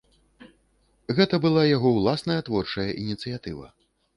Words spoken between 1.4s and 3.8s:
была яго ўласная творчая ініцыятыва.